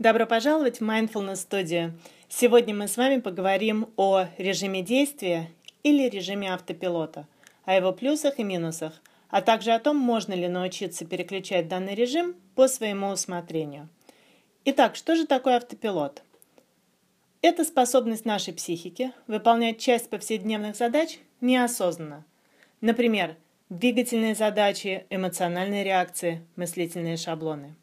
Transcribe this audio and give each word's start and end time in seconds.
Добро 0.00 0.24
пожаловать 0.24 0.80
в 0.80 0.82
Mindfulness 0.82 1.46
Studio. 1.46 1.92
Сегодня 2.26 2.74
мы 2.74 2.88
с 2.88 2.96
вами 2.96 3.20
поговорим 3.20 3.90
о 3.98 4.28
режиме 4.38 4.80
действия 4.80 5.50
или 5.82 6.08
режиме 6.08 6.54
автопилота, 6.54 7.26
о 7.66 7.74
его 7.74 7.92
плюсах 7.92 8.38
и 8.38 8.42
минусах, 8.42 8.94
а 9.28 9.42
также 9.42 9.72
о 9.72 9.78
том, 9.78 9.98
можно 9.98 10.32
ли 10.32 10.48
научиться 10.48 11.04
переключать 11.04 11.68
данный 11.68 11.94
режим 11.94 12.34
по 12.54 12.66
своему 12.66 13.08
усмотрению. 13.08 13.90
Итак, 14.64 14.96
что 14.96 15.16
же 15.16 15.26
такое 15.26 15.58
автопилот? 15.58 16.22
Это 17.42 17.62
способность 17.64 18.24
нашей 18.24 18.54
психики 18.54 19.12
выполнять 19.26 19.80
часть 19.80 20.08
повседневных 20.08 20.76
задач 20.76 21.18
неосознанно. 21.42 22.24
Например, 22.80 23.36
двигательные 23.68 24.34
задачи, 24.34 25.04
эмоциональные 25.10 25.84
реакции, 25.84 26.42
мыслительные 26.56 27.18
шаблоны. 27.18 27.74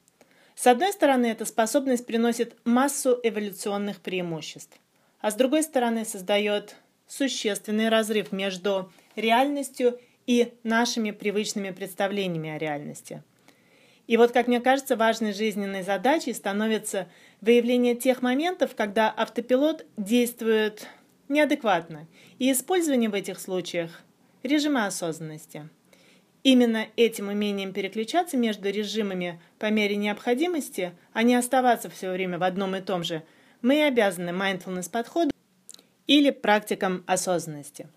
С 0.57 0.65
одной 0.65 0.91
стороны, 0.91 1.27
эта 1.27 1.45
способность 1.45 2.07
приносит 2.07 2.55
массу 2.65 3.19
эволюционных 3.21 4.01
преимуществ, 4.01 4.75
а 5.21 5.29
с 5.29 5.35
другой 5.35 5.61
стороны 5.61 6.03
создает 6.03 6.77
существенный 7.07 7.89
разрыв 7.89 8.31
между 8.31 8.91
реальностью 9.15 9.99
и 10.25 10.55
нашими 10.63 11.11
привычными 11.11 11.69
представлениями 11.69 12.49
о 12.49 12.57
реальности. 12.57 13.21
И 14.07 14.17
вот, 14.17 14.31
как 14.31 14.47
мне 14.47 14.59
кажется, 14.59 14.95
важной 14.95 15.31
жизненной 15.31 15.83
задачей 15.83 16.33
становится 16.33 17.07
выявление 17.39 17.93
тех 17.93 18.23
моментов, 18.23 18.73
когда 18.75 19.11
автопилот 19.11 19.85
действует 19.95 20.87
неадекватно, 21.29 22.07
и 22.39 22.51
использование 22.51 23.11
в 23.11 23.13
этих 23.13 23.39
случаях 23.39 24.01
режима 24.41 24.87
осознанности– 24.87 25.69
Именно 26.43 26.87
этим 26.95 27.27
умением 27.27 27.73
переключаться 27.73 28.37
между 28.37 28.69
режимами 28.69 29.41
по 29.59 29.69
мере 29.69 29.95
необходимости, 29.95 30.93
а 31.13 31.23
не 31.23 31.35
оставаться 31.35 31.89
все 31.89 32.11
время 32.11 32.37
в 32.37 32.43
одном 32.43 32.75
и 32.75 32.81
том 32.81 33.03
же, 33.03 33.23
мы 33.61 33.77
и 33.77 33.81
обязаны 33.81 34.29
mindfulness 34.29 34.89
подходу 34.89 35.31
или 36.05 36.31
практикам 36.31 37.03
осознанности. 37.05 37.87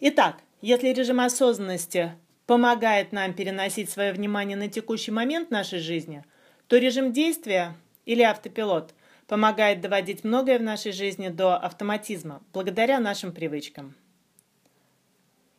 Итак, 0.00 0.38
если 0.60 0.88
режим 0.88 1.20
осознанности 1.20 2.12
помогает 2.46 3.12
нам 3.12 3.32
переносить 3.32 3.90
свое 3.90 4.12
внимание 4.12 4.56
на 4.56 4.68
текущий 4.68 5.10
момент 5.10 5.50
нашей 5.50 5.78
жизни, 5.78 6.24
то 6.66 6.76
режим 6.78 7.12
действия 7.12 7.74
или 8.06 8.22
автопилот 8.22 8.94
помогает 9.26 9.80
доводить 9.80 10.24
многое 10.24 10.58
в 10.58 10.62
нашей 10.62 10.92
жизни 10.92 11.28
до 11.28 11.56
автоматизма 11.56 12.42
благодаря 12.52 12.98
нашим 12.98 13.32
привычкам. 13.32 13.94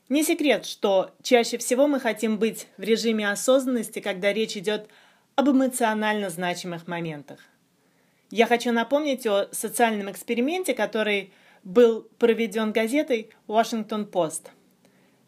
Не 0.08 0.24
секрет, 0.24 0.68
что 0.68 1.12
чаще 1.24 1.58
всего 1.58 1.88
мы 1.88 2.00
хотим 2.00 2.38
быть 2.38 2.68
в 2.78 2.84
режиме 2.84 3.30
осознанности, 3.30 4.00
когда 4.00 4.32
речь 4.32 4.56
идет 4.56 4.88
об 5.36 5.50
эмоционально 5.50 6.30
значимых 6.30 6.88
моментах. 6.88 7.40
Я 8.30 8.46
хочу 8.46 8.72
напомнить 8.72 9.26
о 9.26 9.50
социальном 9.52 10.12
эксперименте, 10.12 10.76
который 10.76 11.34
был 11.64 12.08
проведен 12.20 12.72
газетой 12.72 13.32
Washington 13.48 14.08
Post. 14.10 14.50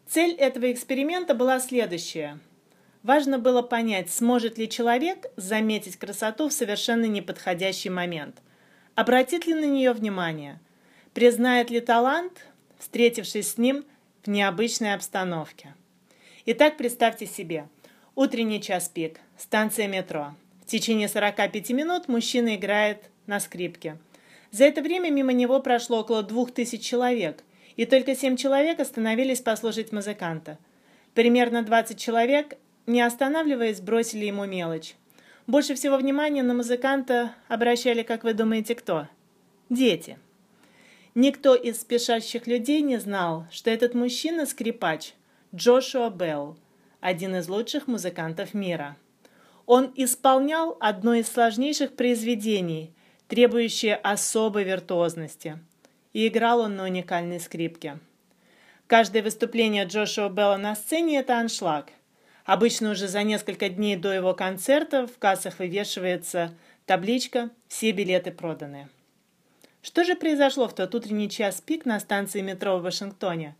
Цель 0.06 0.32
этого 0.32 0.70
эксперимента 0.70 1.34
была 1.34 1.58
следующая. 1.58 2.38
Важно 3.02 3.40
было 3.40 3.62
понять, 3.62 4.10
сможет 4.10 4.58
ли 4.58 4.68
человек 4.68 5.26
заметить 5.34 5.96
красоту 5.96 6.48
в 6.48 6.52
совершенно 6.52 7.06
неподходящий 7.06 7.90
момент, 7.90 8.36
обратит 8.94 9.46
ли 9.46 9.54
на 9.54 9.64
нее 9.64 9.92
внимание, 9.92 10.60
признает 11.14 11.70
ли 11.70 11.80
талант, 11.80 12.46
встретившись 12.78 13.54
с 13.54 13.58
ним– 13.58 13.84
необычной 14.28 14.94
обстановке. 14.94 15.74
Итак, 16.46 16.76
представьте 16.76 17.26
себе, 17.26 17.66
утренний 18.14 18.60
час 18.60 18.88
пик, 18.88 19.20
станция 19.36 19.88
метро. 19.88 20.34
В 20.62 20.66
течение 20.66 21.08
45 21.08 21.70
минут 21.70 22.08
мужчина 22.08 22.54
играет 22.54 23.10
на 23.26 23.40
скрипке. 23.40 23.96
За 24.50 24.64
это 24.64 24.82
время 24.82 25.10
мимо 25.10 25.32
него 25.32 25.60
прошло 25.60 26.00
около 26.00 26.22
двух 26.22 26.52
тысяч 26.52 26.82
человек, 26.82 27.42
и 27.76 27.86
только 27.86 28.14
семь 28.14 28.36
человек 28.36 28.80
остановились 28.80 29.40
послушать 29.40 29.92
музыканта. 29.92 30.58
Примерно 31.14 31.62
20 31.62 31.98
человек, 31.98 32.56
не 32.86 33.00
останавливаясь, 33.00 33.80
бросили 33.80 34.26
ему 34.26 34.44
мелочь. 34.44 34.94
Больше 35.46 35.74
всего 35.74 35.96
внимания 35.96 36.42
на 36.42 36.52
музыканта 36.52 37.34
обращали, 37.48 38.02
как 38.02 38.24
вы 38.24 38.34
думаете, 38.34 38.74
кто? 38.74 39.08
Дети. 39.70 40.18
Никто 41.20 41.56
из 41.56 41.80
спешащих 41.80 42.46
людей 42.46 42.80
не 42.80 42.98
знал, 42.98 43.48
что 43.50 43.70
этот 43.70 43.92
мужчина-скрипач 43.92 45.14
Джошуа 45.52 46.10
Белл, 46.10 46.56
один 47.00 47.34
из 47.34 47.48
лучших 47.48 47.88
музыкантов 47.88 48.54
мира. 48.54 48.96
Он 49.66 49.92
исполнял 49.96 50.76
одно 50.78 51.14
из 51.14 51.26
сложнейших 51.26 51.96
произведений, 51.96 52.92
требующее 53.26 53.96
особой 53.96 54.62
виртуозности, 54.62 55.58
и 56.12 56.28
играл 56.28 56.60
он 56.60 56.76
на 56.76 56.84
уникальной 56.84 57.40
скрипке. 57.40 57.98
Каждое 58.86 59.24
выступление 59.24 59.86
Джошуа 59.86 60.28
Белла 60.28 60.56
на 60.56 60.76
сцене– 60.76 61.18
это 61.18 61.40
аншлаг. 61.40 61.88
Обычно 62.44 62.92
уже 62.92 63.08
за 63.08 63.24
несколько 63.24 63.68
дней 63.68 63.96
до 63.96 64.12
его 64.12 64.34
концерта 64.34 65.08
в 65.08 65.18
кассах 65.18 65.58
вывешивается 65.58 66.54
табличка 66.86 67.50
«Все 67.66 67.90
билеты 67.90 68.30
проданы». 68.30 68.88
Что 69.82 70.04
же 70.04 70.16
произошло 70.16 70.68
в 70.68 70.74
тот 70.74 70.94
утренний 70.94 71.30
час 71.30 71.60
пик 71.60 71.84
на 71.84 72.00
станции 72.00 72.40
метро 72.40 72.78
в 72.78 72.82
Вашингтоне? 72.82 73.56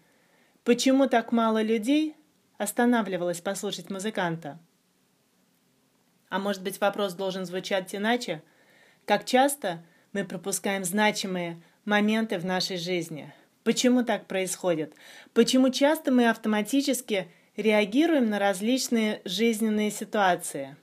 Почему 0.65 1.09
так 1.09 1.33
мало 1.33 1.63
людей 1.63 2.17
останавливалось 2.59 3.41
послушать 3.41 3.91
музыканта? 3.91 4.59
А 6.29 6.39
может 6.39 6.63
быть 6.63 6.81
вопрос 6.81 7.15
должен 7.15 7.47
звучать 7.47 7.95
иначе? 7.95 8.43
Как 9.07 9.25
часто 9.25 9.83
мы 10.13 10.25
пропускаем 10.25 10.85
значимые 10.85 11.63
моменты 11.85 12.39
в 12.39 12.45
нашей 12.45 12.77
жизни? 12.77 13.33
Почему 13.65 14.05
так 14.05 14.27
происходит? 14.27 14.95
Почему 15.33 15.71
часто 15.71 16.11
мы 16.11 16.29
автоматически 16.29 17.31
реагируем 17.57 18.29
на 18.29 18.39
различные 18.39 19.23
жизненные 19.25 19.91
ситуации? 19.91 20.77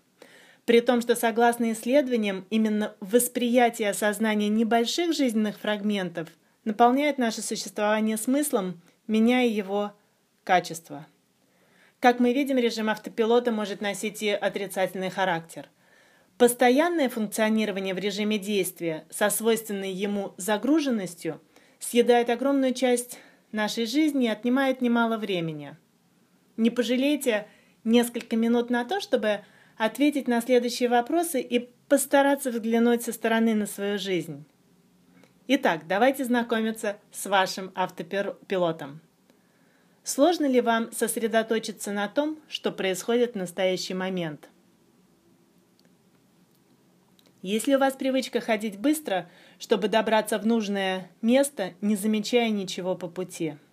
При 0.66 0.81
том, 0.81 1.02
что 1.02 1.16
согласно 1.16 1.72
исследованиям, 1.72 2.46
именно 2.50 2.96
восприятие 3.00 3.92
осознания 3.92 4.50
небольших 4.50 5.14
жизненных 5.14 5.59
фрагментов 5.59 6.30
наполняет 6.64 7.20
наше 7.20 7.42
существование 7.42 8.18
смыслом, 8.18 8.81
меняя 9.08 9.48
его 9.48 9.94
качество. 10.44 11.06
Как 12.00 12.20
мы 12.20 12.34
видим, 12.34 12.58
режим 12.58 12.90
автопилота 12.90 13.52
может 13.52 13.80
носить 13.80 14.24
и 14.24 14.30
отрицательный 14.30 15.12
характер. 15.12 15.70
Постоянное 16.38 17.09
функционирование 17.09 17.94
в 17.94 18.00
режиме 18.00 18.38
действия 18.38 19.06
со 19.09 19.30
свойственной 19.30 19.92
ему 19.92 20.34
загруженностью 20.38 21.40
съедает 21.80 22.30
огромную 22.30 22.74
часть 22.74 23.20
нашей 23.52 23.86
жизни 23.86 24.26
и 24.26 24.30
отнимает 24.30 24.82
немало 24.82 25.18
времени. 25.18 25.78
Не 26.58 26.72
пожалейте 26.72 27.47
несколько 27.84 28.36
минут 28.36 28.70
на 28.70 28.84
то, 28.84 29.00
чтобы 29.00 29.42
ответить 29.78 30.28
на 30.28 30.41
следующие 30.41 30.90
вопросы 30.90 31.41
и 31.41 31.69
постараться 31.88 32.52
взглянуть 32.52 33.03
со 33.03 33.12
стороны 33.12 33.53
на 33.53 33.66
свою 33.66 33.97
жизнь. 33.97 34.46
Итак, 35.47 35.88
давайте 35.88 36.25
знакомиться 36.25 36.97
с 37.12 37.25
вашим 37.28 37.72
автопилотом. 37.75 39.02
Сложно 40.03 40.46
ли 40.46 40.62
вам 40.62 40.91
сосредоточиться 40.91 41.91
на 41.91 42.08
том, 42.08 42.40
что 42.47 42.72
происходит 42.72 43.34
в 43.34 43.38
настоящий 43.38 43.94
момент? 43.94 44.50
Если 47.41 47.75
у 47.75 47.80
вас 47.80 47.94
привычка 47.94 48.40
ходить 48.40 48.80
быстро, 48.80 49.30
чтобы 49.59 49.88
добраться 49.88 50.40
в 50.40 50.47
нужное 50.47 51.12
место, 51.22 51.74
не 51.81 51.96
замечая 51.96 52.50
ничего 52.50 52.96
по 52.96 53.08
пути– 53.08 53.56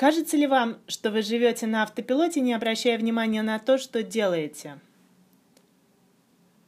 Кажется 0.00 0.38
ли 0.38 0.46
вам, 0.46 0.78
что 0.88 1.10
вы 1.10 1.20
живете 1.20 1.66
на 1.66 1.82
автопилоте, 1.82 2.40
не 2.40 2.54
обращая 2.54 2.96
внимания 2.96 3.42
на 3.42 3.58
то, 3.58 3.76
что 3.76 4.02
делаете? 4.02 4.80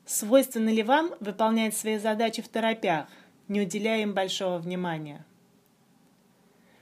Свойственно 0.05 0.69
ли 0.69 0.83
вам 0.83 1.15
выполнять 1.19 1.75
свои 1.75 1.97
задачи 1.97 2.43
в 2.43 2.49
торопях, 2.49 3.07
не 3.49 3.63
уделяя 3.63 4.03
им 4.03 4.13
большого 4.13 4.59
внимания? 4.59 5.25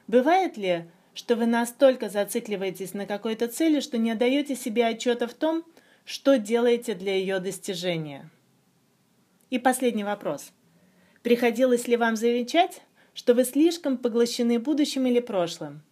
Бывает 0.09 0.57
ли, 0.57 0.91
что 1.15 1.37
вы 1.37 1.47
настолько 1.47 2.09
зацикливаетесь 2.09 2.95
на 2.95 3.07
какой-то 3.07 3.47
цели, 3.47 3.79
что 3.79 3.97
не 3.97 4.11
отдаете 4.11 4.57
себе 4.57 4.89
отчета 4.89 5.29
в 5.29 5.35
том, 5.35 5.65
что 6.05 6.37
делаете 6.37 6.95
для 6.95 7.15
ее 7.15 7.39
достижения? 7.39 8.29
И 9.51 9.61
последний 9.61 10.03
вопрос. 10.03 10.51
Приходилось 11.23 11.87
ли 11.87 11.97
вам 11.97 12.17
замечать, 12.17 12.83
что 13.15 13.35
вы 13.35 13.45
слишком 13.45 13.97
поглощены 13.97 14.59
будущим 14.59 15.07
или 15.07 15.21
прошлым? 15.21 15.85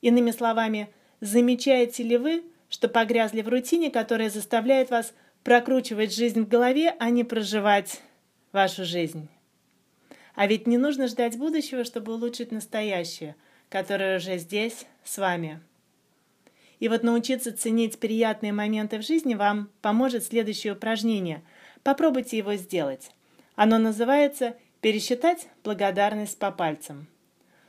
Иными 0.00 0.30
словами, 0.30 0.88
замечаете 1.20 2.02
ли 2.02 2.16
вы, 2.16 2.44
что 2.68 2.88
погрязли 2.88 3.42
в 3.42 3.48
рутине, 3.48 3.90
которая 3.90 4.30
заставляет 4.30 4.90
вас 4.90 5.12
прокручивать 5.42 6.14
жизнь 6.14 6.42
в 6.42 6.48
голове, 6.48 6.94
а 6.98 7.10
не 7.10 7.24
проживать 7.24 8.00
вашу 8.52 8.84
жизнь? 8.84 9.28
А 10.34 10.46
ведь 10.46 10.66
не 10.66 10.78
нужно 10.78 11.08
ждать 11.08 11.36
будущего, 11.36 11.82
чтобы 11.84 12.14
улучшить 12.14 12.52
настоящее, 12.52 13.34
которое 13.68 14.18
уже 14.18 14.38
здесь, 14.38 14.86
с 15.02 15.18
вами. 15.18 15.60
И 16.78 16.88
вот 16.88 17.02
научиться 17.02 17.56
ценить 17.56 17.98
приятные 17.98 18.52
моменты 18.52 18.98
в 18.98 19.02
жизни 19.02 19.34
вам 19.34 19.68
поможет 19.82 20.24
следующее 20.24 20.74
упражнение. 20.74 21.42
Попробуйте 21.82 22.38
его 22.38 22.54
сделать. 22.54 23.10
Оно 23.56 23.78
называется 23.78 24.54
«Пересчитать 24.80 25.48
благодарность 25.64 26.38
по 26.38 26.52
пальцам». 26.52 27.08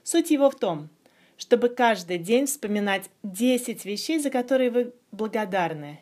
Суть 0.03 0.29
его 0.29 0.51
в 0.51 0.55
том, 0.55 0.89
чтобы 1.39 1.69
каждый 1.69 2.17
день 2.17 2.45
вспоминать 2.45 3.09
10 3.23 3.85
вещей, 3.85 4.19
за 4.19 4.29
которые 4.29 4.69
вы 4.69 4.93
благодарны, 5.11 6.01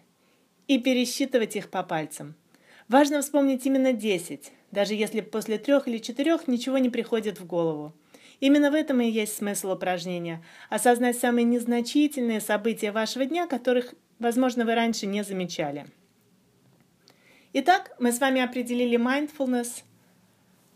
и 0.67 0.79
пересчитывать 0.79 1.55
их 1.55 1.69
по 1.69 1.83
пальцам. 1.83 2.35
Важно 2.89 3.21
вспомнить 3.21 3.65
именно 3.65 3.93
10, 3.93 4.51
даже 4.71 4.95
если 4.95 5.21
после 5.21 5.59
трех 5.59 5.87
или 5.87 5.99
четырех 5.99 6.47
ничего 6.47 6.79
не 6.79 6.89
приходит 6.89 7.39
в 7.39 7.45
голову. 7.45 7.93
Именно 8.39 8.71
в 8.71 8.73
этом 8.73 8.99
и 8.99 9.09
есть 9.09 9.37
смысл 9.37 9.71
упражнения– 9.71 10.43
осознать 10.71 11.17
самые 11.17 11.45
незначительные 11.45 12.41
события 12.41 12.91
вашего 12.91 13.25
дня, 13.25 13.45
которых, 13.45 13.93
возможно, 14.17 14.65
вы 14.65 14.73
раньше 14.73 15.05
не 15.05 15.23
замечали. 15.23 15.85
Итак, 17.53 17.95
мы 17.99 18.11
с 18.11 18.19
вами 18.19 18.41
определили 18.41 18.97
mindfulness 18.97 19.83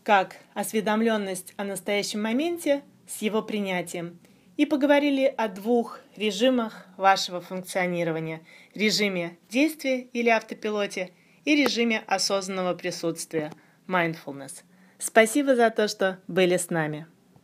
как 0.04 0.38
осведомленность 0.54 1.54
о 1.58 1.64
настоящем 1.64 2.22
моменте 2.22 2.84
с 3.08 3.22
его 3.24 3.42
принятием 3.42 4.20
и 4.62 4.66
поговорили 4.68 5.34
о 5.38 5.48
двух 5.48 6.00
режимах 6.16 6.86
вашего 6.96 7.42
функционирования– 7.42 8.44
режиме 8.76 9.40
действия 9.50 10.02
или 10.02 10.30
автопилоте 10.30 11.10
и 11.46 11.56
режиме 11.56 12.04
осознанного 12.06 12.76
присутствия– 12.76 13.52
mindfulness. 13.88 14.62
Спасибо 15.00 15.56
за 15.56 15.72
то, 15.72 15.88
что 15.88 16.20
были 16.28 16.58
с 16.58 16.70
нами. 16.70 17.08